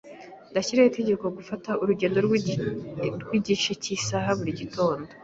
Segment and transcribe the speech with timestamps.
[0.51, 2.17] Ndashyiraho itegeko gufata urugendo
[3.35, 5.07] rw'igice cy'isaha buri gitondo.